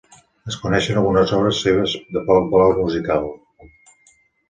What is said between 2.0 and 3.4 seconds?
de poc valor musical.